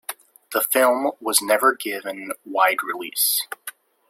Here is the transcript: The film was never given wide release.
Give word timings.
The 0.51 0.61
film 0.61 1.11
was 1.21 1.43
never 1.43 1.75
given 1.75 2.31
wide 2.43 2.81
release. 2.81 3.43